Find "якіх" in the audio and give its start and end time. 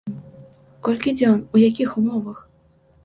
1.69-1.89